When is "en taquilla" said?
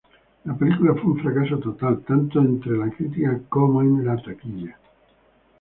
3.83-4.75